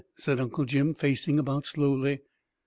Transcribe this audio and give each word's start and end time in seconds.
said 0.15 0.39
Uncle 0.39 0.65
Jim, 0.65 0.95
facing 0.95 1.37
about 1.37 1.63
slowly. 1.63 2.21